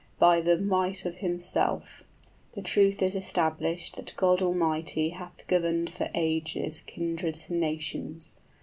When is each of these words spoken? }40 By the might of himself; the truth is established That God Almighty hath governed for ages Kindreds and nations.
}40 0.17 0.17
By 0.17 0.41
the 0.41 0.57
might 0.57 1.05
of 1.05 1.17
himself; 1.17 2.03
the 2.53 2.63
truth 2.63 3.03
is 3.03 3.13
established 3.13 3.97
That 3.97 4.15
God 4.15 4.41
Almighty 4.41 5.09
hath 5.09 5.45
governed 5.45 5.93
for 5.93 6.09
ages 6.15 6.81
Kindreds 6.87 7.51
and 7.51 7.59
nations. 7.59 8.33